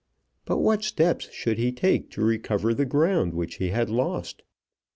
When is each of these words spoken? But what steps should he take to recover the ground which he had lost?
But 0.45 0.57
what 0.57 0.83
steps 0.83 1.31
should 1.31 1.59
he 1.59 1.71
take 1.71 2.09
to 2.13 2.25
recover 2.25 2.73
the 2.73 2.85
ground 2.87 3.35
which 3.35 3.57
he 3.57 3.69
had 3.69 3.91
lost? 3.91 4.41